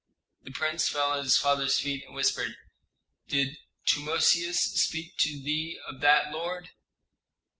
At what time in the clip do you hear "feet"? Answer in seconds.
1.79-2.05